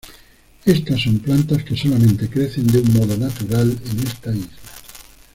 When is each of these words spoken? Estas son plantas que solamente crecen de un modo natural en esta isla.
Estas 0.65 0.99
son 1.03 1.19
plantas 1.19 1.63
que 1.63 1.77
solamente 1.77 2.27
crecen 2.27 2.65
de 2.65 2.79
un 2.79 2.91
modo 2.91 3.15
natural 3.17 3.69
en 3.69 3.99
esta 4.07 4.31
isla. 4.33 4.57